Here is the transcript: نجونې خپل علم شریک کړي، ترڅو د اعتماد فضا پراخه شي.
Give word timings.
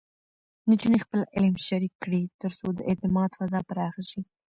نجونې 0.69 0.99
خپل 1.05 1.21
علم 1.35 1.55
شریک 1.67 1.93
کړي، 2.03 2.21
ترڅو 2.41 2.67
د 2.77 2.79
اعتماد 2.89 3.29
فضا 3.39 3.59
پراخه 3.69 4.03
شي. 4.09 4.21